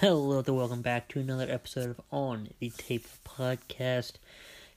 [0.00, 4.12] Hello, and welcome back to another episode of On the Table podcast.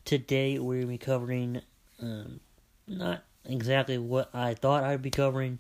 [0.04, 1.62] Today we're going to be covering
[2.01, 2.39] um,
[2.88, 5.60] not exactly what I thought I'd be covering,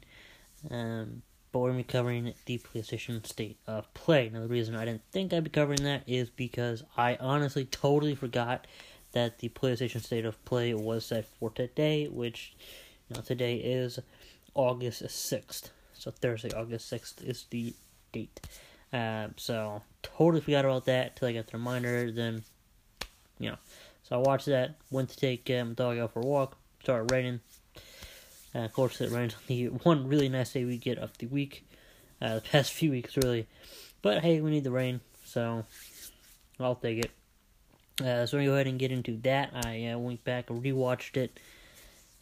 [0.71, 1.21] um,
[1.51, 4.31] but we're going to be covering the PlayStation State of Play.
[4.33, 8.15] Now, the reason I didn't think I'd be covering that is because I honestly totally
[8.15, 8.65] forgot
[9.11, 12.55] that the PlayStation State of Play was set for today, which
[13.07, 13.99] you know, today is
[14.55, 15.69] August 6th.
[15.93, 17.75] So Thursday, August 6th is the
[18.11, 18.39] date.
[18.93, 22.11] Um, so totally forgot about that till I got the reminder.
[22.11, 22.43] Then,
[23.39, 23.57] you know,
[24.03, 24.75] so I watched that.
[24.89, 26.57] Went to take um, my dog out for a walk.
[26.83, 27.39] Started raining.
[28.53, 31.27] Uh, of course, it rains on the one really nice day we get of the
[31.27, 31.65] week.
[32.21, 33.47] Uh, the past few weeks, really.
[34.01, 35.65] But hey, we need the rain, so
[36.59, 37.11] I'll take it.
[38.03, 39.51] Uh, so we go ahead and get into that.
[39.65, 41.39] I uh, went back rewatched it,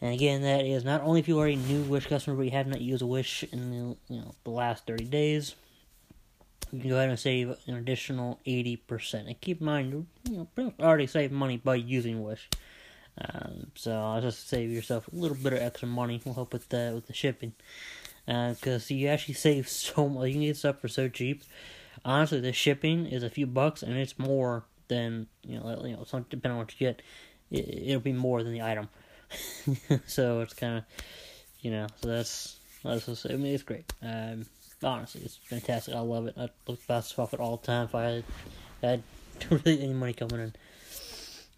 [0.00, 2.50] And again, that is not only if you are a new Wish customer, but you
[2.50, 5.54] have not used a Wish in the, you know the last 30 days.
[6.70, 9.26] You can go ahead and save an additional 80%.
[9.26, 12.50] And keep in mind, you know, pretty much already saved money by using Wish.
[13.18, 16.20] Um, so I'll just save yourself a little bit of extra money.
[16.24, 17.52] Will help with the with the shipping,
[18.26, 20.28] because uh, you actually save so much.
[20.28, 21.44] You can get stuff for so cheap.
[22.04, 25.82] Honestly, the shipping is a few bucks, and it's more than you know.
[25.84, 27.02] You know, some, depending on what you get,
[27.50, 28.88] it, it'll be more than the item.
[30.06, 30.84] so it's kind of,
[31.60, 33.06] you know, so that's that's.
[33.06, 33.92] Just, I mean, it's great.
[34.02, 34.46] Um,
[34.82, 35.94] honestly, it's fantastic.
[35.94, 36.34] I love it.
[36.36, 38.24] I look past off it all the time if I had,
[38.82, 39.02] had
[39.50, 40.54] really any money coming in.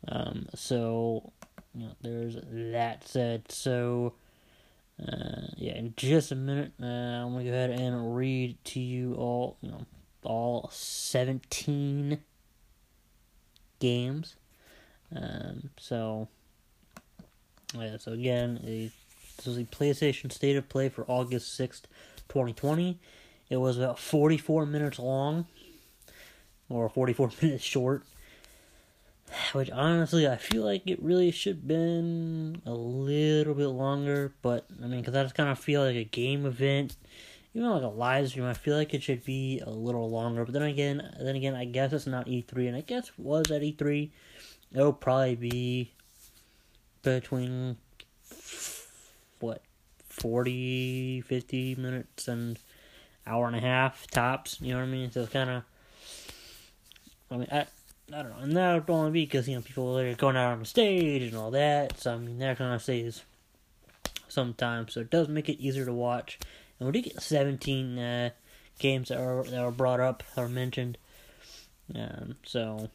[0.09, 1.33] Um, so
[1.77, 2.37] you know, there's
[2.73, 3.51] that said.
[3.51, 4.15] So,
[5.01, 9.15] uh, yeah, in just a minute, uh, I'm gonna go ahead and read to you
[9.15, 9.85] all, you know,
[10.25, 12.19] all 17
[13.79, 14.37] games.
[15.15, 16.29] Um, so,
[17.75, 18.61] yeah, so again,
[19.37, 21.83] this was the PlayStation State of Play for August 6th,
[22.29, 22.99] 2020.
[23.51, 25.47] It was about 44 minutes long,
[26.71, 28.03] or 44 minutes short.
[29.53, 34.67] Which honestly, I feel like it really should have been a little bit longer, but
[34.83, 36.97] I mean, because I just kind of feel like a game event,
[37.55, 40.45] even like a live stream, I feel like it should be a little longer.
[40.45, 43.51] But then again, then again, I guess it's not E3, and I guess it was
[43.51, 44.11] at E3,
[44.73, 45.93] it'll probably be
[47.03, 47.77] between
[49.41, 49.63] what
[50.09, 52.59] 40, 50 minutes and
[53.27, 54.61] hour and a half tops.
[54.61, 55.11] You know what I mean?
[55.11, 55.63] So it's kind of,
[57.31, 57.67] I mean, I
[58.13, 60.53] I don't know, and that would only be because you know people are going out
[60.53, 61.99] on the stage and all that.
[62.01, 63.23] So I mean, that kind of stays
[64.29, 66.39] sometimes, so it does make it easier to watch.
[66.79, 68.31] And we did get 17 uh,
[68.79, 70.99] games that are that were brought up or mentioned.
[71.95, 72.91] Um, so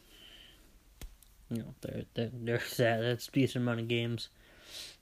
[1.49, 3.01] you know, there, there there's that.
[3.01, 4.29] That's decent amount of games.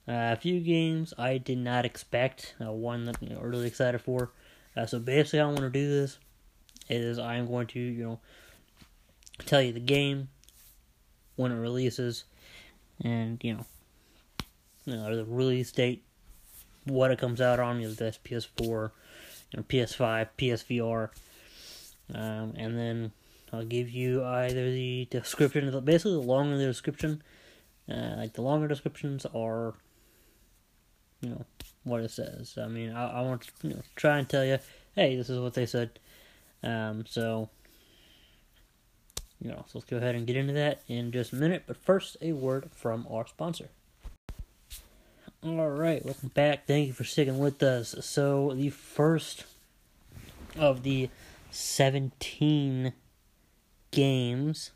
[0.08, 2.54] Uh, a few games I did not expect.
[2.60, 4.32] Uh, one that you know, really excited for.
[4.76, 6.18] Uh, so basically, how I want to do this
[6.88, 8.20] is I'm going to you know
[9.46, 10.28] tell you the game
[11.36, 12.24] when it releases,
[13.02, 13.66] and you know,
[14.84, 16.04] you know, the release date,
[16.84, 18.90] what it comes out on, you know, that's PS4,
[19.52, 21.10] you know, PS5, PSVR,
[22.14, 23.12] um, and then
[23.52, 27.22] I'll give you either the description, basically the longer the description,
[27.90, 29.74] uh, like the longer descriptions are,
[31.20, 31.44] you know,
[31.84, 32.56] what it says.
[32.60, 34.58] I mean, I, I want to you know, try and tell you,
[34.94, 35.98] hey, this is what they said.
[36.62, 37.48] Um, so,
[39.40, 41.64] you know, so let's go ahead and get into that in just a minute.
[41.66, 43.68] But first, a word from our sponsor.
[45.42, 46.66] All right, welcome back.
[46.66, 47.94] Thank you for sticking with us.
[48.00, 49.44] So, the first
[50.58, 51.08] of the
[51.50, 52.92] 17
[53.90, 54.72] games,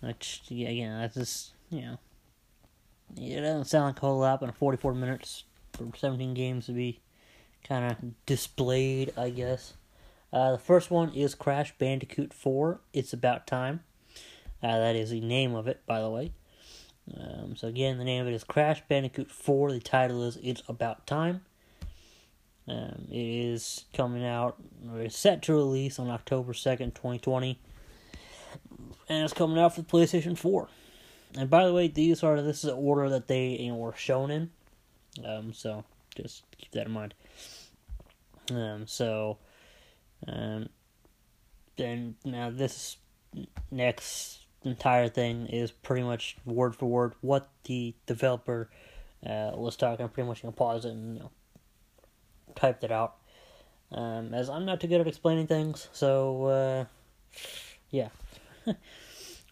[0.00, 1.98] which, yeah, again, that's just, you know,
[3.16, 6.72] it doesn't sound like a whole lot, but in 44 minutes for 17 games to
[6.72, 7.00] be
[7.66, 7.96] kind of
[8.26, 9.72] displayed, I guess.
[10.34, 12.80] Uh, the first one is Crash Bandicoot 4.
[12.92, 13.84] It's About Time.
[14.60, 16.32] Uh, that is the name of it, by the way.
[17.16, 19.70] Um, so again, the name of it is Crash Bandicoot 4.
[19.70, 21.42] The title is It's About Time.
[22.66, 24.56] Um, it is coming out,
[24.90, 27.60] or it's set to release on October 2nd, 2020.
[29.08, 30.66] And it's coming out for the PlayStation 4.
[31.38, 33.94] And by the way, these are this is the order that they you know, were
[33.94, 34.50] shown in.
[35.24, 35.84] Um, so
[36.16, 37.14] just keep that in mind.
[38.50, 39.38] Um, so,
[40.26, 40.68] um,
[41.76, 42.96] then now this
[43.70, 48.70] next entire thing is pretty much word for word what the developer
[49.24, 50.04] uh, was talking.
[50.04, 51.30] I'm pretty much gonna pause it and you know
[52.54, 53.16] typed it out.
[53.92, 56.84] Um, as I'm not too good at explaining things, so uh,
[57.90, 58.08] yeah.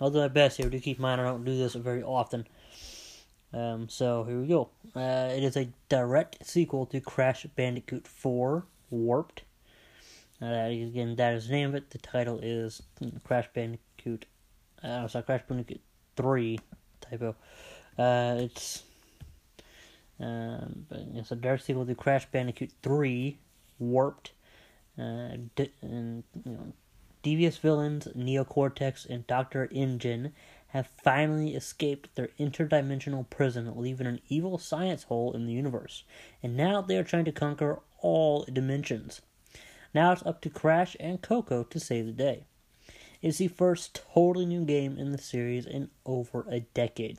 [0.01, 0.69] I'll do my best here.
[0.69, 2.47] Do keep in mind I don't do this very often.
[3.53, 4.71] Um, so here we go.
[4.97, 9.43] Uh, it is a direct sequel to Crash Bandicoot 4 Warped.
[10.43, 11.91] Uh, again, that is the name of it.
[11.91, 12.83] The title is
[13.25, 14.27] Crash Bandicoot
[14.83, 15.81] uh, sorry, Crash Bandicoot
[16.17, 16.59] 3
[17.01, 17.37] typo.
[17.99, 18.83] Uh, it's
[20.21, 23.39] um, it's a direct sequel to Crash Bandicoot 3
[23.79, 24.33] Warped.
[24.99, 26.73] Uh, di- and you know,
[27.23, 29.99] devious villains Neocortex and Doctor N.
[29.99, 30.33] Gin
[30.69, 36.05] have finally escaped their interdimensional prison, leaving an evil science hole in the universe.
[36.43, 39.21] And now they are trying to conquer all dimensions.
[39.95, 42.45] Now it's up to Crash and Coco to save the day
[43.21, 47.19] It's the first totally new game in the series in over a decade.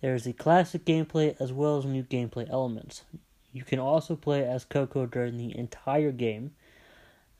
[0.00, 3.04] There is the classic gameplay as well as new gameplay elements.
[3.52, 6.52] You can also play as Coco during the entire game,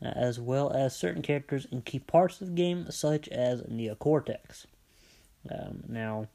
[0.03, 4.67] uh, as well as certain characters in key parts of the game, such as Neocortex.
[5.51, 6.27] Um, now,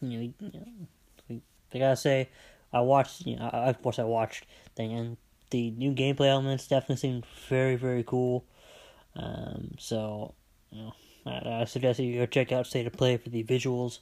[0.00, 0.34] you
[1.28, 1.40] know,
[1.72, 2.28] I gotta say,
[2.72, 5.16] I watched, you know, of course, I watched thing, and
[5.52, 8.44] the new gameplay elements definitely seem very, very cool.
[9.14, 10.34] Um, so,
[10.70, 10.94] you know,
[11.26, 13.98] I, I, suggest you go check out State of Play for the visuals.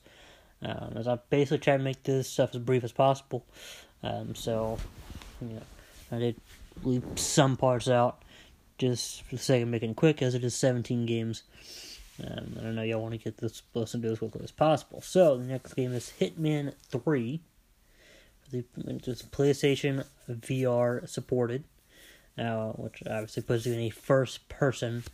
[0.62, 3.44] Um, as I basically try to make this stuff as brief as possible.
[4.02, 4.78] Um, so,
[5.40, 5.62] you know,
[6.12, 6.36] I did
[6.84, 8.22] leave some parts out
[8.78, 11.42] just for the sake of making it quick, as it is 17 games.
[12.22, 15.00] Um, I know y'all want to get this listen to as quickly as possible.
[15.00, 17.40] So the next game is Hitman 3.
[18.50, 21.64] The it's PlayStation VR supported
[22.40, 25.04] uh, which obviously puts you in a first person,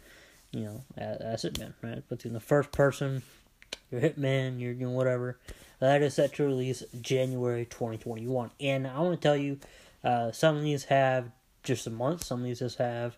[0.53, 2.09] you know, as hitman, right?
[2.09, 3.23] Puts you in the first person.
[3.91, 4.61] You're hitman.
[4.61, 5.39] You're doing whatever.
[5.81, 9.59] That is set to release January 2021, and I want to tell you,
[10.03, 11.31] uh, some of these have
[11.63, 12.25] just a month.
[12.25, 13.17] Some of these just have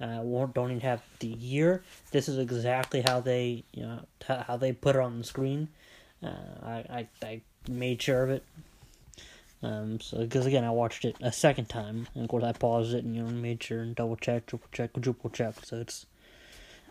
[0.00, 1.84] uh, won't don't even have the year.
[2.10, 5.68] This is exactly how they you know how they put it on the screen.
[6.22, 6.30] Uh,
[6.62, 8.44] I, I I made sure of it.
[9.62, 12.94] Um, so because again, I watched it a second time, and of course I paused
[12.94, 15.54] it and you know made sure and double check, triple check, quadruple check.
[15.64, 16.06] So it's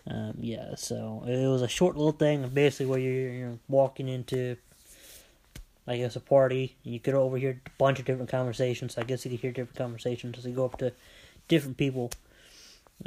[0.07, 0.75] um, yeah.
[0.75, 4.57] So it was a short little thing, basically where you're, you're walking into,
[5.87, 6.77] I guess, a party.
[6.83, 8.97] You could overhear a bunch of different conversations.
[8.97, 10.93] I guess you could hear different conversations as you go up to
[11.47, 12.11] different people,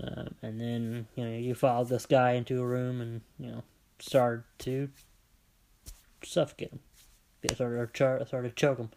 [0.02, 3.62] um, and then you know you follow this guy into a room and you know
[3.98, 4.90] start to
[6.22, 6.80] suffocate him,
[7.54, 8.90] start or, char- start to choke him.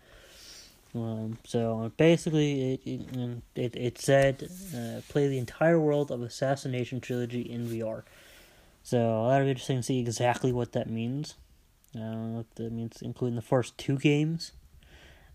[0.96, 7.02] Um, so basically, it it, it, it said uh, play the entire world of Assassination
[7.02, 8.04] Trilogy in VR.
[8.84, 11.36] So that'll be interesting to see exactly what that means.
[11.96, 14.52] Uh, what that means, including the first two games,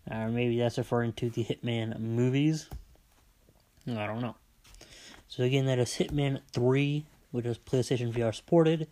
[0.09, 2.69] or maybe that's referring to the Hitman movies.
[3.87, 4.35] I don't know.
[5.27, 8.87] So again, that is Hitman Three, which is PlayStation VR supported,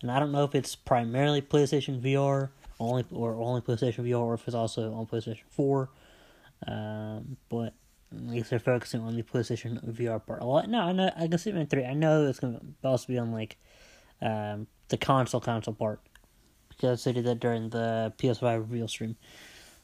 [0.00, 4.34] and I don't know if it's primarily PlayStation VR only or only PlayStation VR, or
[4.34, 5.90] if it's also on PlayStation Four
[6.66, 7.74] um, but
[8.12, 10.68] at least they're focusing on the PlayStation VR part a lot.
[10.68, 11.84] No, I know I guess even three.
[11.84, 13.56] I know it's gonna also be on like
[14.20, 16.00] um, the console console part
[16.68, 19.16] because they did that during the PS5 reveal stream.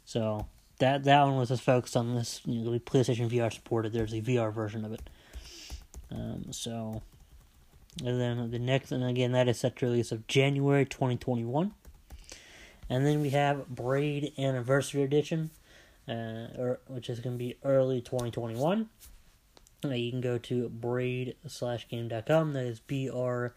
[0.05, 0.47] So
[0.79, 2.41] that that one was just focused on this.
[2.45, 3.93] You know, PlayStation VR supported.
[3.93, 5.03] There's a VR version of it.
[6.11, 7.03] Um, so,
[8.05, 11.73] and then the next, and again, that is set to release of January 2021.
[12.91, 15.51] And then we have Braid Anniversary Edition,
[16.12, 18.88] or, which is going to be early 2021.
[19.85, 22.53] Uh, you can go to braid slash game.com.
[22.53, 23.55] That is B R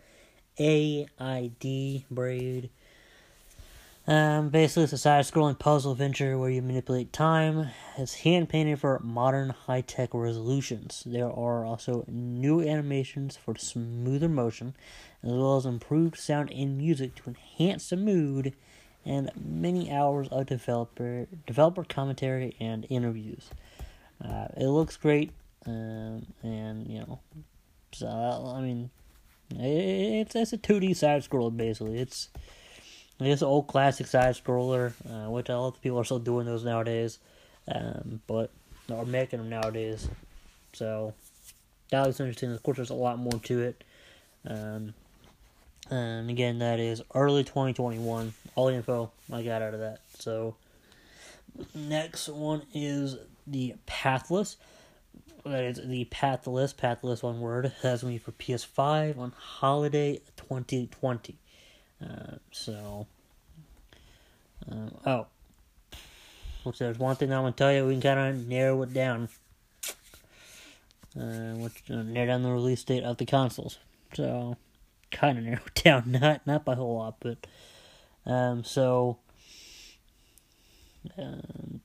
[0.60, 2.70] A I D, Braid.
[4.08, 7.70] Um, basically, it's a side scrolling puzzle adventure where you manipulate time.
[7.98, 11.04] It's hand painted for modern high tech resolutions.
[11.06, 14.76] There are also new animations for smoother motion,
[15.24, 18.56] as well as improved sound and music to enhance the mood,
[19.06, 23.50] and many hours of developer developer commentary and interviews.
[24.24, 25.32] Uh, it looks great.
[25.66, 27.20] Um, and you know,
[27.92, 28.90] so I mean,
[29.52, 32.00] it's it's a two D side scroller basically.
[32.00, 32.30] It's
[33.20, 36.46] it's an old classic side scroller, uh, which a lot of people are still doing
[36.46, 37.20] those nowadays,
[37.68, 38.50] um, but
[38.92, 40.10] are making them nowadays.
[40.74, 41.14] So
[41.92, 42.52] that looks interesting.
[42.52, 43.84] Of course, there's a lot more to it.
[44.48, 44.94] Um,
[45.92, 48.34] and again, that is early 2021.
[48.56, 50.00] All the info I got out of that.
[50.18, 50.56] So
[51.76, 54.58] next one is the Pathless
[55.46, 60.22] that is the Pathless, Pathless one word, that's going to be for PS5 on holiday
[60.38, 61.36] 2020.
[62.02, 63.08] Uh, so,
[64.72, 65.28] uh, oh,
[66.64, 68.94] which there's one thing I'm going to tell you, we can kind of narrow it
[68.94, 69.30] down.
[71.20, 73.80] Uh, which, uh, narrow down the release date of the consoles.
[74.14, 74.58] So,
[75.12, 77.46] kind of narrowed down, not not by a whole lot, but,
[78.26, 79.18] um, so,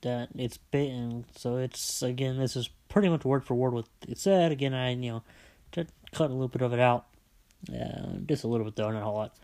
[0.01, 4.17] that it's been so it's again this is pretty much word for word what it
[4.17, 4.51] said.
[4.51, 5.23] Again i you know
[5.71, 7.05] just cut a little bit of it out
[7.73, 9.35] uh, just a little bit though not a whole lot.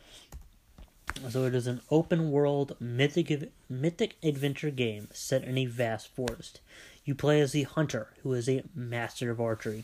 [1.29, 6.59] So it is an open world mythic mythic adventure game set in a vast forest.
[7.05, 9.83] You play as the hunter who is a master of archery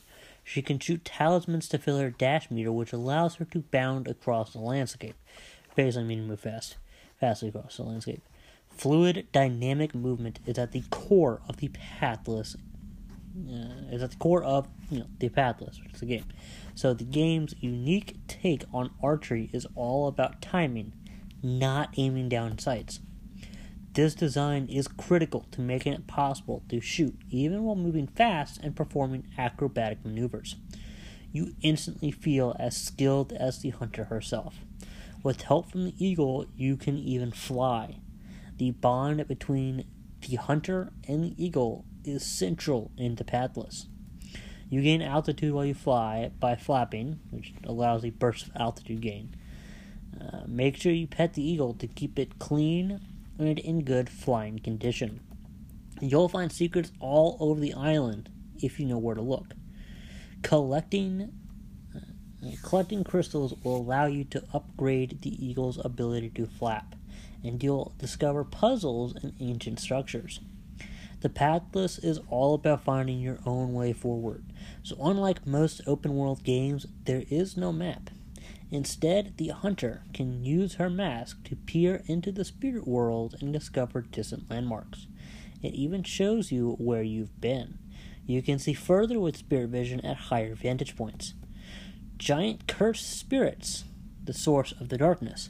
[0.49, 4.53] she can shoot talismans to fill her dash meter which allows her to bound across
[4.53, 5.15] the landscape
[5.75, 6.77] basically meaning move fast
[7.19, 8.21] fastly across the landscape
[8.79, 12.55] Fluid dynamic movement is at the core of the pathless.
[13.37, 16.23] Uh, is at the core of you know the pathless, which is the game.
[16.75, 20.93] So the game's unique take on archery is all about timing,
[21.43, 23.01] not aiming down sights.
[23.99, 28.73] This design is critical to making it possible to shoot even while moving fast and
[28.73, 30.55] performing acrobatic maneuvers.
[31.33, 34.55] You instantly feel as skilled as the hunter herself.
[35.21, 37.97] With help from the eagle, you can even fly
[38.55, 39.83] the bond between
[40.21, 43.87] the hunter and the eagle is central in the Pathless.
[44.69, 49.35] You gain altitude while you fly by flapping, which allows a burst of altitude gain.
[50.17, 53.01] Uh, make sure you pet the eagle to keep it clean
[53.39, 55.21] and in good flying condition.
[56.01, 58.29] You'll find secrets all over the island
[58.61, 59.53] if you know where to look.
[60.43, 61.33] Collecting
[61.95, 66.95] uh, collecting crystals will allow you to upgrade the eagle's ability to flap
[67.43, 70.39] and you'll discover puzzles and ancient structures.
[71.21, 74.45] The Pathless is all about finding your own way forward.
[74.83, 78.09] So, unlike most open world games, there is no map.
[78.71, 84.01] Instead, the hunter can use her mask to peer into the spirit world and discover
[84.01, 85.07] distant landmarks.
[85.63, 87.79] It even shows you where you've been.
[88.25, 91.33] You can see further with spirit vision at higher vantage points.
[92.17, 93.85] Giant cursed spirits,
[94.23, 95.49] the source of the darkness,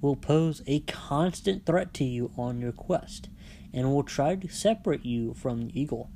[0.00, 3.28] will pose a constant threat to you on your quest
[3.72, 6.10] and will try to separate you from the eagle.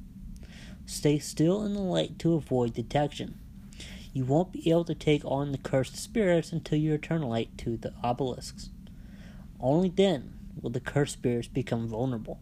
[0.85, 3.41] Stay still in the light to avoid detection.
[4.17, 7.77] You won't be able to take on the cursed spirits until you return light to
[7.77, 8.71] the obelisks.
[9.61, 12.41] Only then will the cursed spirits become vulnerable.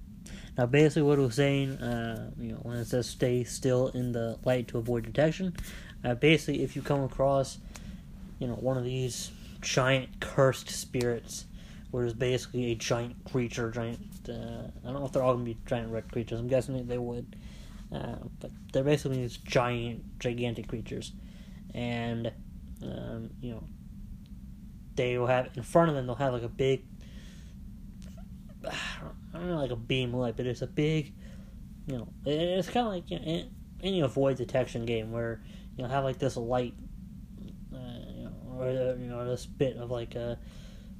[0.57, 4.13] Now, basically, what it was saying, uh, you know, when it says stay still in
[4.13, 5.57] the light to avoid detection,
[6.05, 7.59] uh, basically, if you come across,
[8.39, 11.47] you know, one of these giant cursed spirits,
[11.91, 13.99] where it's basically a giant creature, giant.
[14.29, 16.39] Uh, I don't know if they're all gonna be giant red creatures.
[16.39, 17.35] I'm guessing they would,
[17.93, 21.11] uh, but they're basically these giant, gigantic creatures,
[21.75, 22.33] and
[22.83, 23.65] um, you know,
[24.95, 26.07] they will have in front of them.
[26.07, 26.85] They'll have like a big.
[28.65, 31.13] I don't know, like a beam light, but it's a big,
[31.87, 33.45] you know, it's kind of like you know,
[33.83, 35.43] any avoid detection game where
[35.77, 36.73] you'll have like this light
[38.61, 40.39] uh, you know or this bit of like a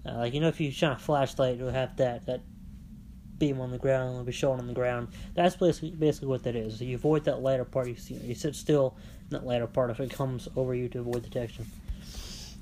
[0.07, 2.41] uh, like you know if you shine a flashlight it'll have that that
[3.39, 6.55] beam on the ground it'll be showing on the ground that's basically basically what that
[6.55, 8.97] is so you avoid that lighter part you see you sit still
[9.31, 11.67] that latter part if it comes over you to avoid detection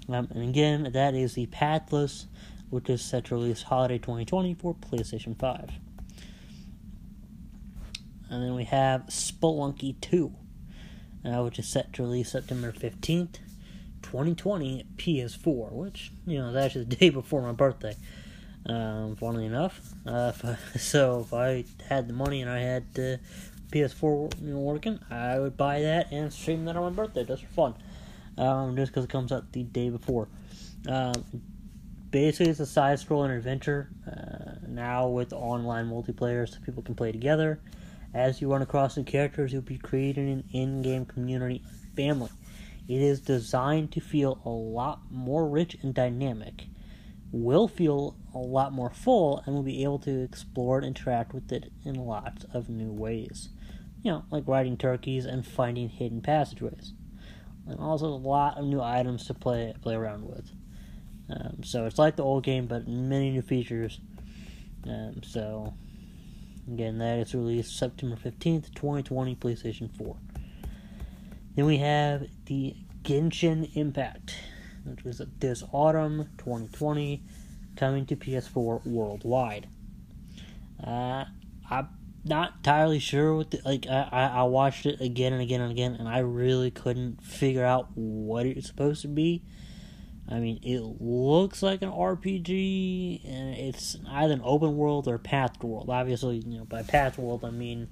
[0.08, 2.26] um, and again that is the pathless
[2.70, 5.70] which is set to release holiday 2020 for playstation 5
[8.32, 10.32] and then we have Spelunky 2,
[11.26, 13.40] uh, which is set to release September 15th,
[14.00, 17.94] 2020, PS4, which, you know, that's the day before my birthday.
[18.64, 19.92] Um, funnily enough.
[20.06, 23.20] Uh, if I, so if I had the money and I had the
[23.72, 27.42] PS4 you know, working, I would buy that and stream that on my birthday just
[27.44, 27.74] for fun.
[28.38, 30.28] Um, just because it comes out the day before.
[30.88, 31.24] Um,
[32.10, 37.60] basically, it's a side-scrolling adventure uh, now with online multiplayer, so people can play together.
[38.14, 41.62] As you run across the characters, you'll be creating an in-game community
[41.96, 42.30] family.
[42.88, 46.66] It is designed to feel a lot more rich and dynamic.
[47.30, 51.50] Will feel a lot more full and will be able to explore and interact with
[51.52, 53.48] it in lots of new ways.
[54.02, 56.92] You know, like riding turkeys and finding hidden passageways.
[57.66, 60.50] And also a lot of new items to play play around with.
[61.30, 64.00] Um, so it's like the old game, but many new features.
[64.84, 65.72] Um, so
[66.66, 70.16] again, that is released September fifteenth, twenty twenty, PlayStation Four.
[71.54, 74.34] Then we have the Genshin Impact,
[74.84, 77.22] which was this autumn 2020,
[77.76, 79.68] coming to PS4 worldwide.
[80.82, 81.24] Uh,
[81.68, 81.88] I'm
[82.24, 85.94] not entirely sure what the, like I, I watched it again and again and again,
[85.94, 89.42] and I really couldn't figure out what it's supposed to be.
[90.28, 95.62] I mean, it looks like an RPG, and it's either an open world or path
[95.62, 95.90] world.
[95.90, 97.88] Obviously, you know, by path world I mean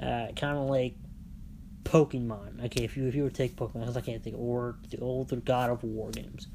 [0.00, 0.94] uh, kind of like
[1.82, 2.64] Pokemon.
[2.66, 4.98] Okay, if you if you were to take Pokemon, because I can't think, or the
[4.98, 6.46] older God of War games,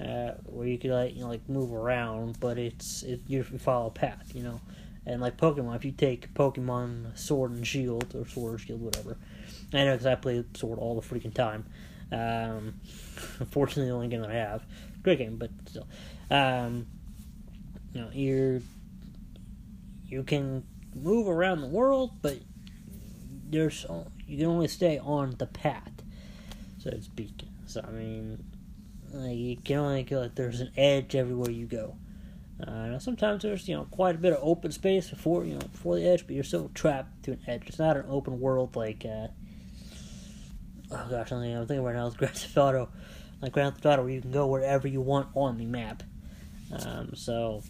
[0.00, 3.86] uh, where you could like you know like move around, but it's it you follow
[3.86, 4.60] a path, you know.
[5.04, 9.16] And like Pokemon, if you take Pokemon Sword and Shield or Sword or Shield, whatever,
[9.72, 11.66] I know because I play Sword all the freaking time.
[12.12, 12.74] Um,
[13.40, 14.64] unfortunately, the only game that I have.
[15.02, 15.88] Great game, but still.
[16.30, 16.86] Um,
[17.92, 18.60] you know, you're
[20.06, 20.62] you can
[20.94, 22.38] move around the world, but
[23.50, 23.84] there's
[24.26, 26.02] you can only stay on the path,
[26.78, 27.42] so to speak.
[27.66, 28.44] So I mean,
[29.12, 31.96] like, you can only go like there's an edge everywhere you go.
[32.66, 35.66] Uh, now sometimes there's you know quite a bit of open space before you know
[35.72, 37.62] before the edge, but you're still trapped to an edge.
[37.66, 39.28] It's not an open world like uh,
[40.92, 42.88] oh gosh, I'm thinking right now is Grand Theft Auto,
[43.40, 46.02] like Grand Theft Auto, where you can go wherever you want on the map.
[46.72, 47.62] Um, so,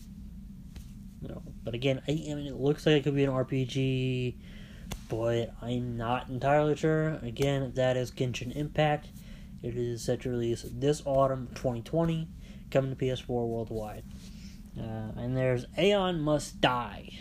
[1.21, 4.37] you know, but again, I, I mean, it looks like it could be an RPG,
[5.09, 7.19] but I'm not entirely sure.
[7.23, 9.09] Again, that is Genshin Impact.
[9.63, 12.29] It is set to release this autumn, 2020,
[12.71, 14.05] coming to PS4 worldwide.
[14.79, 17.19] Uh, and there's Aeon Must Die.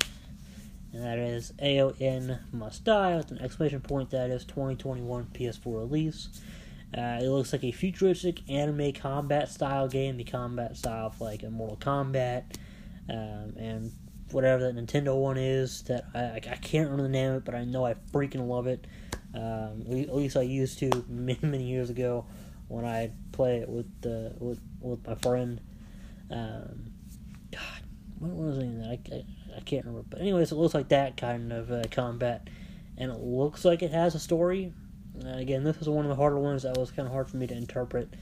[0.93, 4.09] And that is AON Must Die with an exclamation point.
[4.09, 6.41] That is 2021 PS4 release.
[6.95, 11.43] Uh, it looks like a futuristic anime combat style game, the combat style of like
[11.43, 12.43] a Mortal Kombat,
[13.09, 13.91] um, and
[14.31, 15.83] whatever that Nintendo one is.
[15.83, 18.67] That I, I can't remember the name of it, but I know I freaking love
[18.67, 18.85] it.
[19.33, 22.25] Um, at least I used to many many years ago
[22.67, 25.61] when I play it with uh, with with my friend.
[26.29, 26.90] Um,
[28.21, 28.83] what was name?
[28.83, 29.25] I, I
[29.57, 30.05] I can't remember.
[30.09, 32.47] But anyways, it looks like that kind of uh, combat,
[32.97, 34.73] and it looks like it has a story.
[35.25, 37.37] Uh, again, this is one of the harder ones that was kind of hard for
[37.37, 38.13] me to interpret.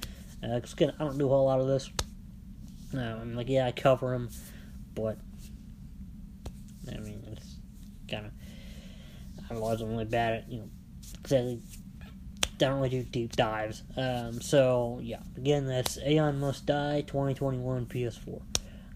[0.42, 1.90] Uh, cause again, I don't do a whole lot of this.
[2.96, 4.30] Uh, I'm like, yeah, I cover them,
[4.96, 5.18] but
[6.92, 7.58] I mean, it's
[8.10, 8.32] kind of.
[9.52, 10.70] I was only bad at you know
[11.20, 11.60] exactly.
[12.58, 13.84] Don't really do deep dives.
[13.98, 18.42] Um, so yeah, again, that's Aeon Must Die 2021 PS4.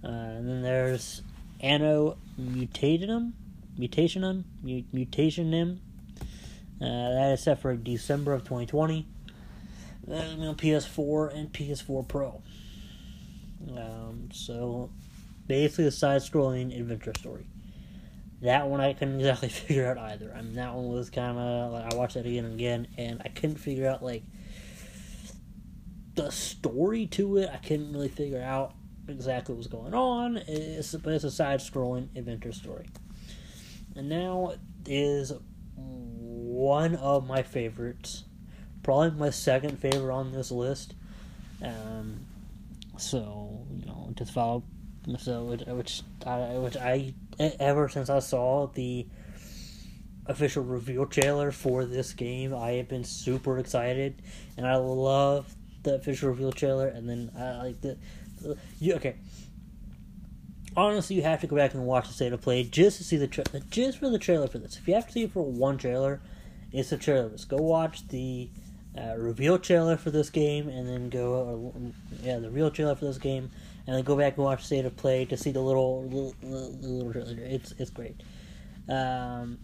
[0.03, 1.21] Uh, and then there's
[1.61, 3.31] Anno Mutationum,
[3.79, 5.77] Mutationum, Mutationum.
[6.81, 9.07] Uh, that is set for December of 2020.
[10.05, 12.41] That's on PS4 and PS4 Pro.
[13.69, 14.89] Um, so,
[15.47, 17.45] basically, a side-scrolling adventure story.
[18.41, 20.33] That one I couldn't exactly figure out either.
[20.35, 23.21] I mean, that one was kind of like I watched that again and again, and
[23.23, 24.23] I couldn't figure out like
[26.15, 27.49] the story to it.
[27.51, 28.73] I couldn't really figure out
[29.07, 30.37] exactly what's going on.
[30.47, 32.87] It's, it's a side scrolling adventure story.
[33.95, 34.53] And now
[34.85, 35.33] is
[35.75, 38.23] one of my favorites.
[38.81, 40.93] Probably my second favorite on this list.
[41.61, 42.25] Um,
[42.97, 44.63] so, you know, just follow.
[45.19, 49.05] So, which I, which I, ever since I saw the
[50.25, 54.21] official reveal trailer for this game, I have been super excited.
[54.57, 56.87] And I love the official reveal trailer.
[56.87, 57.97] And then I like the
[58.79, 59.15] you, okay.
[60.75, 63.17] Honestly, you have to go back and watch the state of play just to see
[63.17, 64.77] the tra- just for the trailer for this.
[64.77, 66.21] If you have to see it for one trailer,
[66.71, 67.29] it's the trailer.
[67.29, 68.49] Just go watch the
[68.97, 71.91] uh, reveal trailer for this game, and then go or,
[72.23, 73.51] yeah the real trailer for this game,
[73.85, 76.71] and then go back and watch state of play to see the little little, little,
[76.79, 77.35] little trailer.
[77.39, 78.21] It's it's great.
[78.89, 79.59] Um,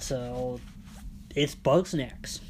[0.00, 0.60] So
[1.34, 2.40] it's Bugsnax.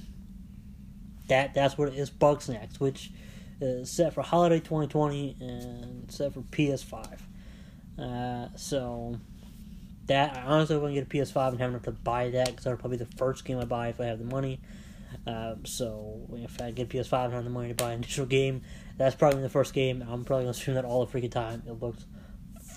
[1.29, 3.12] That that's what it is, Bugsnax, which
[3.61, 7.21] is set for holiday 2020 and set for PS5.
[7.99, 9.19] Uh, so
[10.07, 12.64] that I honestly want to get a PS5 and have enough to buy that because
[12.64, 14.61] that'll probably be the first game I buy if I have the money.
[15.27, 18.62] Um, so if I get PS5 and have the money to buy an initial game,
[18.99, 20.05] that's probably the first game.
[20.09, 21.62] I'm probably gonna stream that all the freaking time.
[21.66, 22.05] It looks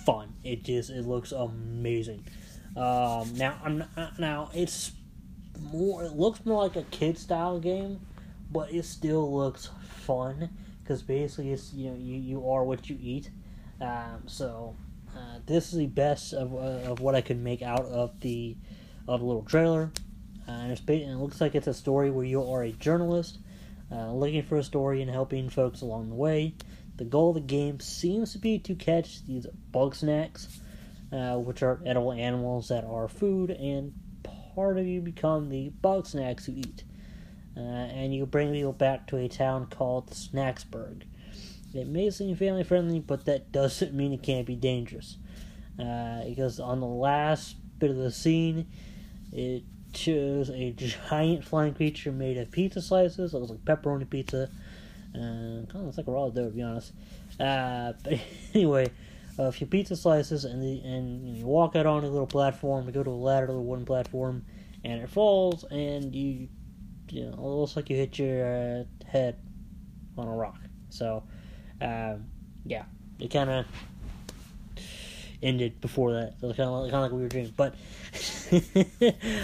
[0.04, 0.34] fun.
[0.42, 2.24] It just it looks amazing.
[2.76, 3.84] Um, now I'm
[4.18, 4.92] now it's
[5.60, 6.04] more.
[6.04, 8.00] It looks more like a kid style game,
[8.50, 10.50] but it still looks fun
[10.82, 13.30] because basically it's you know you you are what you eat.
[13.80, 14.76] Um, so
[15.16, 18.56] uh, this is the best of uh, of what I could make out of the
[19.08, 19.90] of the little trailer.
[20.48, 23.38] Uh, and, and, it looks like it's a story where you are a journalist
[23.92, 26.54] uh, looking for a story and helping folks along the way.
[26.96, 30.60] The goal of the game seems to be to catch these Bugsnax,
[31.12, 33.94] uh, which are edible animals that are food, and
[34.54, 36.84] part of you become the Bugsnax you eat.
[37.56, 41.02] Uh, and you bring people back to a town called Snaxburg.
[41.74, 45.16] It may seem family friendly, but that doesn't mean it can't be dangerous.
[45.78, 48.66] Uh, because on the last bit of the scene,
[49.32, 53.34] it shows a giant flying creature made of pizza slices.
[53.34, 54.50] It looks like pepperoni pizza.
[55.14, 56.92] Uh, kind of looks like a raw dough, to be honest.
[57.38, 58.20] Uh, but
[58.54, 58.90] anyway,
[59.38, 62.26] a few pizza slices, and the, and you, know, you walk out on a little
[62.26, 64.44] platform you go to a ladder, a little wooden platform,
[64.84, 66.48] and it falls, and you,
[67.12, 69.36] you know, it looks like you hit your uh, head
[70.16, 70.58] on a rock.
[70.90, 71.22] So,
[71.80, 72.26] um,
[72.64, 72.84] yeah,
[73.18, 73.66] it kind of
[75.42, 76.34] ended before that.
[76.40, 77.54] Was kind of like, kind of like we were dreaming.
[77.56, 77.74] But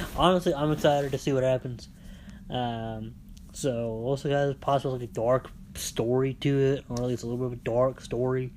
[0.16, 1.88] honestly, I'm excited to see what happens.
[2.50, 3.14] Um,
[3.52, 7.38] so also has possibly like a dark story to it, or at least a little
[7.38, 8.52] bit of a dark story.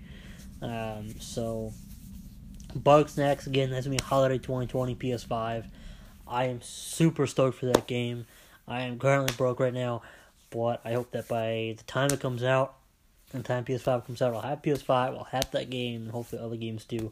[0.61, 1.73] Um, so
[2.77, 3.69] Bugsnax again.
[3.69, 5.65] That's gonna be holiday 2020 PS5.
[6.27, 8.25] I am super stoked for that game.
[8.69, 10.03] I am currently broke right now,
[10.51, 12.75] but I hope that by the time it comes out,
[13.33, 16.55] and time PS5 comes out, I'll have PS5, I'll have that game, and hopefully other
[16.55, 17.11] games too.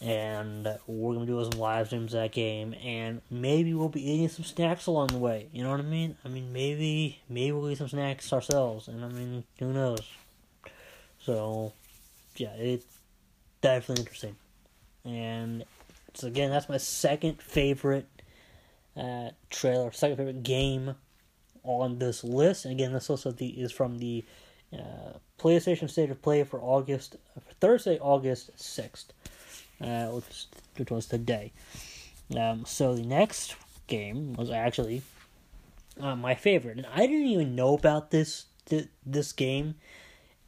[0.00, 4.44] And we're gonna do some live streams that game, and maybe we'll be eating some
[4.44, 5.48] snacks along the way.
[5.52, 6.16] You know what I mean?
[6.24, 10.08] I mean, maybe maybe we'll eat some snacks ourselves, and I mean, who knows?
[11.22, 11.72] So,
[12.36, 12.86] yeah, it's
[13.60, 14.36] definitely interesting.
[15.04, 15.64] And
[16.14, 18.06] so again, that's my second favorite
[18.96, 20.94] uh, trailer, second favorite game
[21.62, 22.64] on this list.
[22.64, 24.24] And again, this also the, is from the
[24.72, 29.06] uh, PlayStation State of Play for August, for Thursday, August 6th,
[29.80, 31.52] uh, which, which was today.
[32.36, 35.02] Um, so the next game was actually
[36.00, 39.74] uh, my favorite, and I didn't even know about this th- this game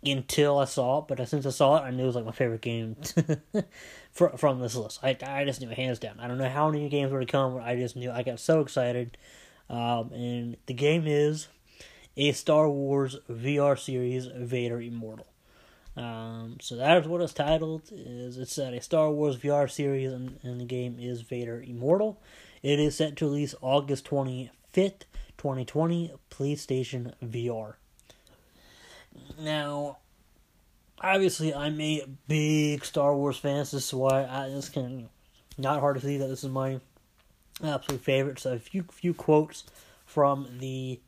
[0.05, 1.05] until I saw it.
[1.09, 2.96] But since I saw it, I knew it was like my favorite game
[4.12, 5.01] from from this list.
[5.03, 6.20] I I just knew hands down.
[6.20, 8.11] I don't know how many games were to come, but I just knew.
[8.11, 9.16] I got so excited,
[9.68, 11.48] um, and the game is
[12.16, 15.27] a Star Wars VR series, Vader Immortal.
[15.96, 17.83] Um, so that is what it's titled.
[17.90, 22.20] Is it's a Star Wars VR series, and, and the game is Vader Immortal.
[22.62, 25.05] It is set to release August twenty fifth,
[25.37, 27.75] twenty twenty, PlayStation VR.
[29.38, 29.98] Now,
[31.02, 33.64] obviously, I'm a big Star Wars fan.
[33.64, 35.08] So this is why I, kind of
[35.58, 36.80] not hard to see that this is my
[37.62, 38.38] absolute favorite.
[38.38, 39.64] So, a few few quotes
[40.06, 41.00] from the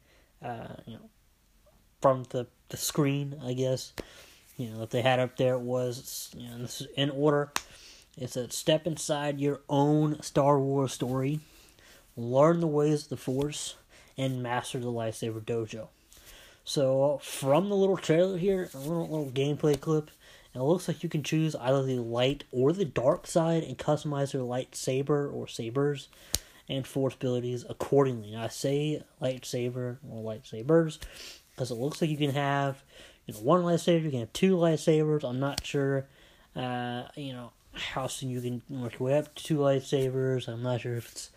[0.43, 1.11] uh, you know,
[2.01, 3.93] from the the screen, I guess.
[4.57, 7.53] You know, that they had up there was you know, this in order.
[8.17, 11.41] It said, "Step inside your own Star Wars story,
[12.17, 13.75] learn the ways of the Force,
[14.17, 15.89] and master the lightsaber dojo."
[16.65, 20.11] So, from the little trailer here, a little little gameplay clip,
[20.55, 24.33] it looks like you can choose either the light or the dark side and customize
[24.33, 26.09] your lightsaber or sabers
[26.69, 28.31] and force abilities accordingly.
[28.31, 31.01] Now, I say lightsaber or lightsabers
[31.51, 32.83] because it looks like you can have
[33.27, 35.29] you know one lightsaber, you can have two lightsabers.
[35.29, 36.07] I'm not sure,
[36.57, 40.49] uh, you know, how soon you can work your way up to two lightsabers.
[40.49, 41.31] I'm not sure if it's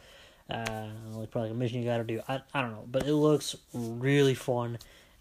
[0.50, 0.88] uh,
[1.32, 2.22] probably a mission you got to do.
[2.30, 4.78] I I don't know, but it looks really fun.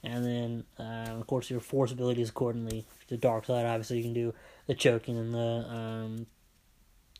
[0.06, 2.84] And then, uh, of course, your force abilities accordingly.
[3.08, 4.34] The dark side, obviously, you can do
[4.68, 6.26] the choking and the um,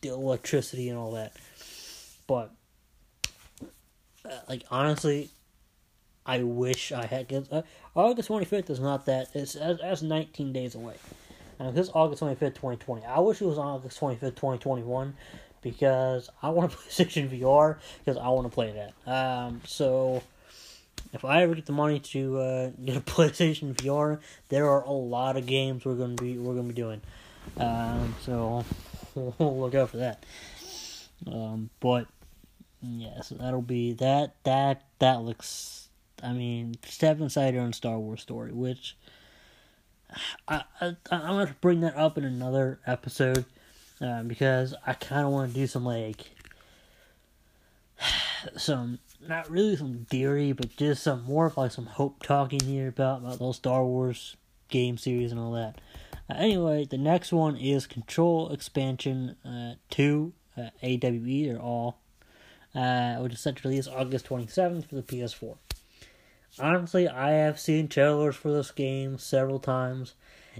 [0.01, 1.33] the electricity and all that.
[2.27, 2.53] But
[4.23, 5.29] uh, like honestly,
[6.25, 7.27] I wish I had.
[7.27, 9.27] Cause, uh, August twenty fifth is not that.
[9.33, 10.95] It's as nineteen days away.
[11.59, 13.05] And this August twenty fifth, twenty twenty.
[13.05, 15.13] I wish it was August twenty fifth, twenty twenty one,
[15.61, 19.11] because I want to play PlayStation VR because I want to play that.
[19.11, 20.23] Um, so
[21.13, 24.91] if I ever get the money to uh, get a PlayStation VR, there are a
[24.91, 27.01] lot of games we're gonna be we're gonna be doing.
[27.57, 28.65] Um, so
[29.15, 30.23] we'll look out for that.
[31.25, 32.07] Um, but
[32.81, 35.89] Yes, that'll be that that that looks.
[36.21, 38.95] I mean, Step Inside Your Own Star Wars story, which
[40.47, 43.45] I, I I'm gonna bring that up in another episode
[43.99, 46.29] uh, because I kind of want to do some like
[48.57, 52.87] some not really some theory, but just some more of like some hope talking here
[52.87, 54.35] about about those Star Wars
[54.69, 55.79] game series and all that.
[56.29, 61.99] Uh, anyway, the next one is Control Expansion uh, Two uh, AWE or all,
[62.75, 65.57] uh, which is set to release August twenty seventh for the PS4.
[66.59, 70.15] Honestly, I have seen trailers for this game several times,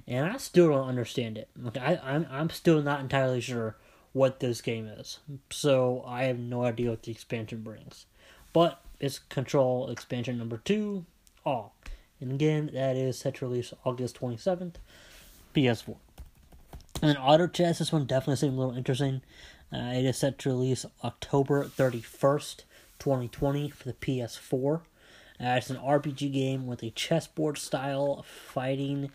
[0.08, 1.50] and I still don't understand it.
[1.60, 3.78] Like I, I'm, I'm still not entirely sure
[4.14, 8.06] what this game is, so I have no idea what the expansion brings.
[8.58, 11.06] But it's Control expansion number two,
[11.46, 11.76] all,
[12.20, 14.80] and again that is set to release August twenty seventh,
[15.54, 15.98] PS4.
[17.04, 19.22] And then Auto Chess, this one definitely seemed a little interesting.
[19.72, 22.66] Uh, it is set to release October thirty first,
[22.98, 24.78] twenty twenty, for the PS4.
[24.78, 24.80] Uh,
[25.40, 29.12] it's an RPG game with a chessboard style fighting.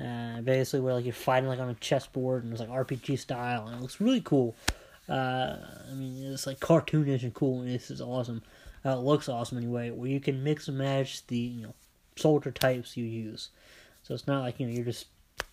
[0.00, 3.66] Uh, basically, where like you're fighting like on a chessboard and it's like RPG style,
[3.66, 4.56] and it looks really cool.
[5.06, 8.40] Uh, I mean, it's like cartoonish and cool, and this is awesome.
[8.86, 9.90] Uh, it looks awesome anyway.
[9.90, 11.74] Where you can mix and match the you know
[12.14, 13.48] soldier types you use,
[14.02, 15.06] so it's not like you know you're just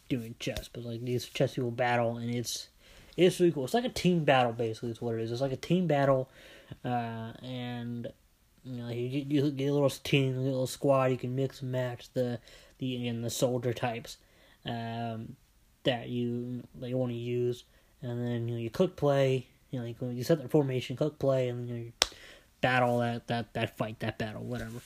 [0.10, 2.68] doing chess, but like these chess people battle, and it's
[3.18, 3.66] it's really cool.
[3.66, 4.92] It's like a team battle, basically.
[4.92, 5.32] Is what it is.
[5.32, 6.30] It's like a team battle,
[6.86, 8.08] uh, and
[8.64, 11.12] you know, you get, you get a little team, a little squad.
[11.12, 12.40] You can mix and match the
[12.78, 14.18] the and the soldier types
[14.66, 15.36] um,
[15.84, 17.64] that you that you want to use,
[18.02, 19.48] and then you know you click play.
[19.72, 21.94] You know, you, set the formation, click play, and then you, know, you
[22.64, 24.82] battle that that that fight, that battle, whatever.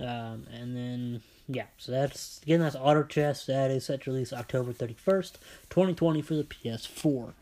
[0.00, 3.44] Um, and then yeah, so that's again that's Auto Chess.
[3.44, 7.34] That is set to release October thirty first, twenty twenty for the PS4.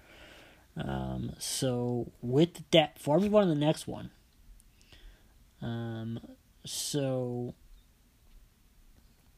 [0.77, 4.11] Um, so with that, before we move on to the next one.
[5.61, 6.19] Um,
[6.65, 7.55] so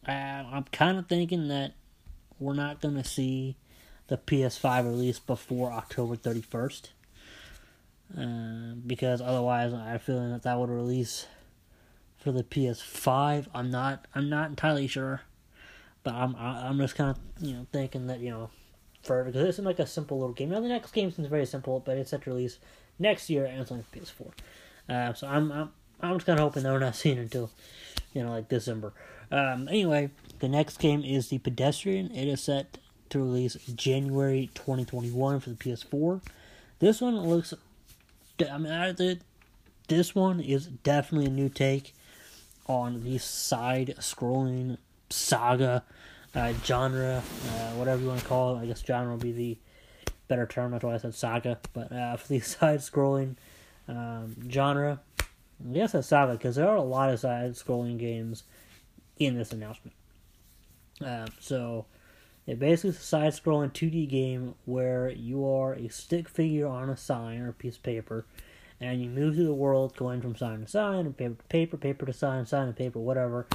[0.07, 1.73] I'm kind of thinking that
[2.39, 3.57] we're not to see
[4.07, 6.89] the PS5 release before October 31st.
[8.17, 11.27] Uh, because otherwise, I feeling that that would release
[12.19, 13.47] for the PS5.
[13.55, 14.07] I'm not.
[14.15, 15.23] I'm not entirely sure,
[16.03, 16.35] but I'm.
[16.37, 18.51] I'm just kind of you know thinking that you know,
[19.03, 20.51] for because this is like a simple little game.
[20.51, 22.59] Now the next game seems very simple, but it's set to release
[22.99, 24.33] next year and it's on PS4.
[24.89, 25.51] Uh, so I'm.
[25.51, 27.51] I'm I'm just kind of hoping that we're not seeing it until,
[28.13, 28.93] you know, like December.
[29.31, 32.11] Um, anyway, the next game is The Pedestrian.
[32.15, 32.79] It is set
[33.11, 36.21] to release January 2021 for the PS4.
[36.79, 37.55] This one looks.
[38.41, 39.19] I mean, I, the,
[39.89, 41.95] this one is definitely a new take
[42.67, 44.79] on the side scrolling
[45.11, 45.85] saga
[46.35, 48.63] uh, genre, uh, whatever you want to call it.
[48.63, 49.59] I guess genre will be the
[50.29, 50.73] better term.
[50.73, 51.59] That's why I said saga.
[51.73, 53.37] But uh, for the side scrolling
[53.89, 55.01] um, genre,
[55.71, 58.45] Yes, that's Saga because there are a lot of side-scrolling games
[59.19, 59.95] in this announcement.
[61.05, 61.87] Uh, so,
[62.47, 66.97] it basically is a side-scrolling 2D game where you are a stick figure on a
[66.97, 68.27] sign or a piece of paper,
[68.81, 72.07] and you move through the world going from sign to sign, paper to paper, paper
[72.07, 73.47] to sign, sign to paper, whatever.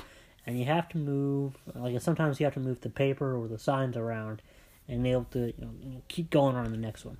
[0.46, 3.60] And you have to move, like sometimes you have to move the paper or the
[3.60, 4.42] signs around,
[4.88, 7.18] and be able to you know, keep going on the next one.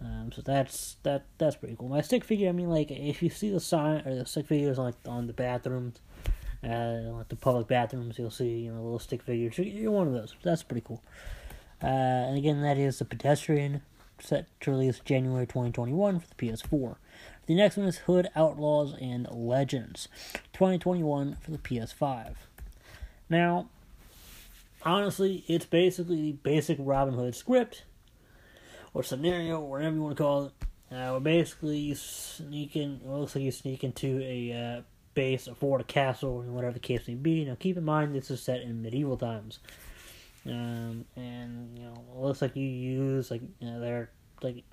[0.00, 1.88] Um, so that's that that's pretty cool.
[1.88, 4.78] My stick figure, I mean, like if you see the sign or the stick figures
[4.78, 6.00] on like on the bathrooms,
[6.64, 9.58] uh, like the public bathrooms, you'll see you know little stick figures.
[9.58, 10.34] You're one of those.
[10.42, 11.02] That's pretty cool.
[11.82, 13.82] Uh, and again, that is the pedestrian
[14.20, 16.96] set to release January 2021 for the PS4.
[17.46, 20.08] The next one is Hood Outlaws and Legends
[20.52, 22.34] 2021 for the PS5.
[23.28, 23.68] Now,
[24.84, 27.82] honestly, it's basically the basic Robin Hood script
[28.94, 30.52] or scenario, whatever you want to call it.
[30.92, 34.82] Uh, where basically you sneak in, it looks like you sneak into a uh,
[35.14, 37.44] base, a fort, a castle, or whatever the case may be.
[37.44, 39.58] Now keep in mind this is set in medieval times.
[40.44, 44.10] Um, and, you know, it looks like you use, like, you know, there,
[44.42, 44.64] like,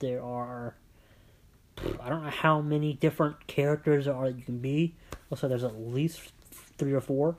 [0.00, 0.74] there are,
[2.00, 4.94] I don't know how many different characters there are that you can be.
[5.30, 6.32] Looks like there's at least
[6.78, 7.36] three or four.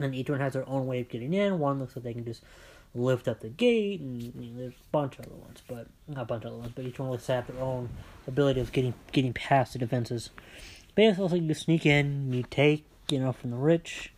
[0.00, 1.58] And each one has their own way of getting in.
[1.58, 2.42] One looks like they can just
[2.94, 6.22] lift up the gate, and you know, there's a bunch of other ones, but not
[6.22, 7.88] a bunch of other ones, but each one looks to have their own
[8.26, 10.30] ability of getting getting past the defenses.
[10.98, 14.12] Basically, you sneak in, you take, you know, from the rich.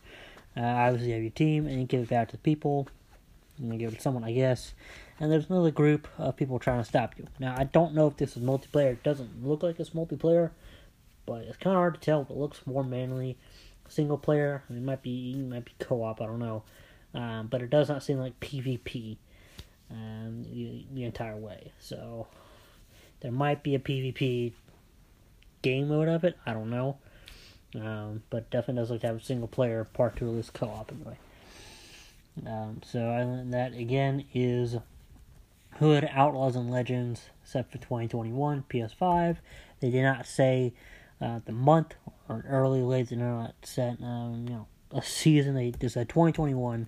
[0.57, 2.87] Uh, obviously, you have your team, and you give it back to the people.
[3.59, 4.73] And you give it to someone, I guess.
[5.19, 7.27] And there's another group of people trying to stop you.
[7.37, 8.93] Now, I don't know if this is multiplayer.
[8.93, 10.49] It doesn't look like it's multiplayer,
[11.27, 12.23] but it's kind of hard to tell.
[12.23, 13.37] But it looks more manly,
[13.87, 14.63] single player.
[14.67, 16.19] I mean, it might be it might be co-op.
[16.19, 16.63] I don't know
[17.13, 19.17] um, but it does not seem like PvP
[19.89, 21.73] um, the, the, entire way.
[21.79, 22.27] So
[23.19, 24.53] there might be a PvP
[25.61, 26.37] game mode of it.
[26.45, 26.97] I don't know.
[27.75, 30.67] Um, but definitely does like to have a single player part two, at least co
[30.67, 31.17] op anyway.
[32.45, 34.77] Um, so that again is
[35.75, 39.37] Hood Outlaws and Legends set for 2021 PS5.
[39.79, 40.73] They did not say
[41.21, 41.95] uh, the month
[42.27, 43.09] or early late.
[43.09, 45.55] They did not set um, you know a season.
[45.55, 46.87] They just said 2021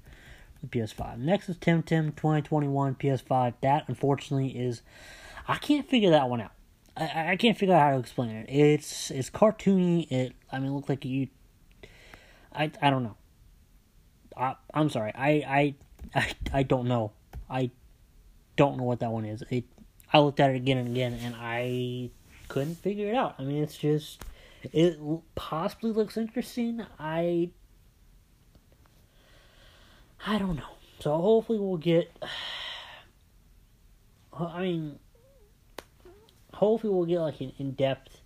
[0.68, 1.18] PS5.
[1.18, 3.54] Next is Temtem 2021 PS5.
[3.62, 4.82] That unfortunately is
[5.48, 6.54] I can't figure that one out.
[6.96, 8.50] I, I can't figure out how to explain it.
[8.50, 10.12] It's it's cartoony.
[10.12, 11.28] It I mean, it looked like you.
[12.54, 13.18] I I don't know.
[14.38, 15.12] I I'm sorry.
[15.16, 15.76] I I
[16.16, 17.12] I, I don't know.
[17.50, 17.72] I
[18.56, 19.44] don't know what that one is.
[19.50, 19.66] It
[20.12, 22.12] I looked at it again and again, and I
[22.48, 23.36] couldn't figure it out.
[23.40, 24.24] I mean, it's just
[24.72, 25.00] it
[25.36, 26.86] possibly looks interesting.
[27.00, 27.50] I
[30.26, 30.64] I don't know.
[31.00, 32.16] So hopefully we'll get.
[34.34, 35.00] I mean,
[36.64, 38.22] hopefully we'll get like an in depth,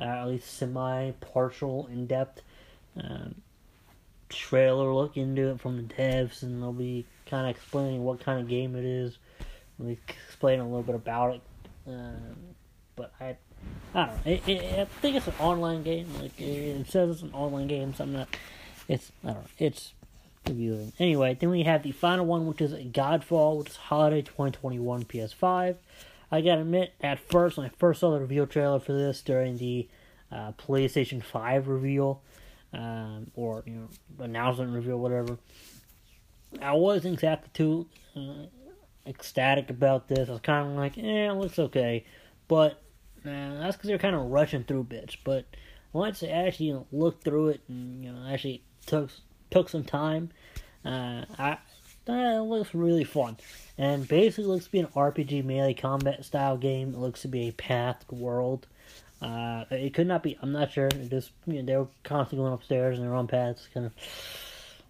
[0.00, 2.42] uh, at least semi partial in depth
[2.96, 3.34] um,
[4.28, 8.40] trailer look into it from the devs, and they'll be kind of explaining what kind
[8.40, 9.18] of game it is.
[9.78, 11.40] We explain a little bit about it,
[11.86, 12.36] um,
[12.96, 13.36] but I,
[13.94, 14.32] I don't know.
[14.32, 16.08] It, it, I think it's an online game.
[16.20, 18.28] Like it, says it's an online game, so I'm not.
[18.88, 19.50] It's I don't know.
[19.58, 19.92] It's
[20.48, 20.92] reviewing.
[20.98, 25.76] Anyway, then we have the final one, which is Godfall, which is Holiday 2021 PS5.
[26.30, 29.58] I gotta admit, at first, when I first saw the reveal trailer for this during
[29.58, 29.88] the
[30.32, 32.22] uh, PlayStation 5 reveal,
[32.72, 33.88] um, or, you know,
[34.24, 35.38] announcement reveal, whatever,
[36.60, 37.86] I wasn't exactly too
[38.16, 38.46] uh,
[39.06, 40.28] ecstatic about this.
[40.28, 42.04] I was kind of like, eh, it looks okay.
[42.48, 42.82] But
[43.24, 45.16] uh, that's because they're kind of rushing through bits.
[45.16, 45.46] But
[45.92, 49.10] once I actually you know, looked through it and, you know, actually took,
[49.50, 50.30] took some time,
[50.84, 51.58] uh, I,
[52.06, 53.36] that looks really fun.
[53.78, 56.94] And basically looks to be an RPG melee combat style game.
[56.94, 58.66] It looks to be a pathed world.
[59.20, 60.38] Uh, it could not be.
[60.40, 60.86] I'm not sure.
[60.86, 63.68] It just you know, they were constantly going upstairs and their own paths.
[63.72, 63.92] Kind of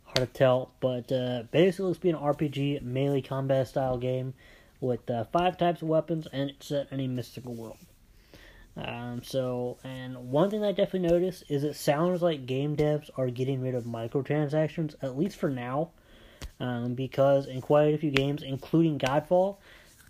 [0.05, 4.35] hard to tell, but uh, basically looks to be an RPG melee combat style game
[4.81, 7.79] with uh, five types of weapons, and it's set in a mystical world.
[8.77, 13.31] Um, so, and one thing I definitely noticed is it sounds like game devs are
[13.31, 15.91] getting rid of microtransactions, at least for now
[16.61, 19.57] um, because in quite a few games, including Godfall,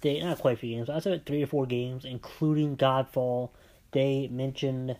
[0.00, 0.88] they not quite a few games.
[0.88, 3.50] I said three or four games, including Godfall.
[3.92, 4.96] They mentioned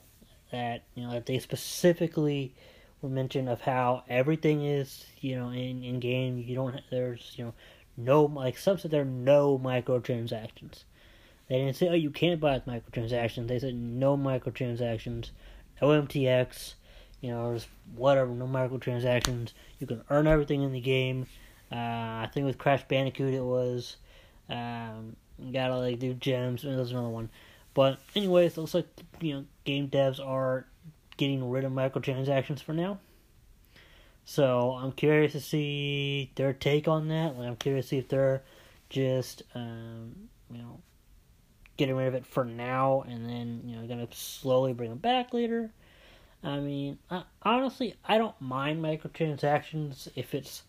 [0.50, 2.54] that you know that they specifically
[3.02, 6.38] were mentioned of how everything is you know in in game.
[6.38, 7.54] You don't there's you know
[7.96, 10.84] no like some said there are no microtransactions.
[11.48, 13.48] They didn't say oh you can't buy microtransactions.
[13.48, 15.30] They said no microtransactions,
[15.80, 16.74] no MTX
[17.26, 19.52] you know, just whatever, no microtransactions.
[19.80, 21.26] You can earn everything in the game.
[21.72, 23.96] Uh, I think with Crash Bandicoot it was,
[24.48, 25.16] um,
[25.52, 26.62] gotta like do gems.
[26.62, 27.28] There's another one,
[27.74, 28.86] but anyways, it looks like
[29.20, 30.66] you know game devs are
[31.16, 33.00] getting rid of microtransactions for now.
[34.24, 37.36] So I'm curious to see their take on that.
[37.36, 38.42] Like, I'm curious to see if they're
[38.88, 40.78] just um, you know
[41.76, 45.34] getting rid of it for now, and then you know gonna slowly bring them back
[45.34, 45.72] later
[46.42, 50.62] I mean, I, honestly, I don't mind microtransactions if it's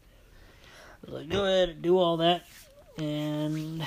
[1.07, 2.47] So go ahead and do all that.
[2.99, 3.87] And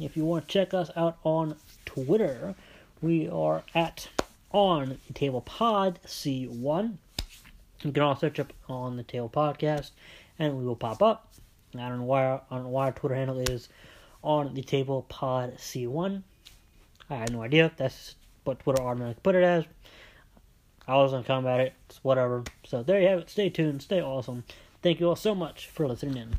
[0.00, 2.54] if you want to check us out on Twitter,
[3.02, 4.08] we are at
[4.52, 6.96] on the table pod C1.
[7.82, 9.90] You can also search up on the table podcast,
[10.38, 11.25] and we will pop up.
[11.80, 13.68] I don't know why know why our Twitter handle is
[14.22, 16.22] on the table pod C1.
[17.08, 17.72] I had no idea.
[17.76, 19.64] That's what Twitter automatically put it as.
[20.88, 21.74] I wasn't comment about it.
[21.88, 22.44] It's whatever.
[22.64, 23.30] So there you have it.
[23.30, 23.82] Stay tuned.
[23.82, 24.44] Stay awesome.
[24.82, 26.34] Thank you all so much for listening in.